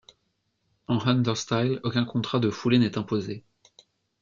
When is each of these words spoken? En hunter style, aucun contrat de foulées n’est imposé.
En 0.87 0.97
hunter 0.99 1.35
style, 1.35 1.79
aucun 1.83 2.05
contrat 2.05 2.39
de 2.39 2.49
foulées 2.49 2.79
n’est 2.79 2.97
imposé. 2.97 3.45